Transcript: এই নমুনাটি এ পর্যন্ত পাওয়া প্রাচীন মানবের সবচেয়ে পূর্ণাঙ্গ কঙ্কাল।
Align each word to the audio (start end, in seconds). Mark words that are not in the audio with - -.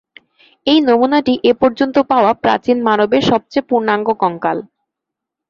এই 0.67 0.79
নমুনাটি 0.81 1.33
এ 1.43 1.61
পর্যন্ত 1.61 1.95
পাওয়া 2.11 2.31
প্রাচীন 2.43 2.77
মানবের 2.87 3.23
সবচেয়ে 3.31 3.67
পূর্ণাঙ্গ 3.69 4.07
কঙ্কাল। 4.21 4.57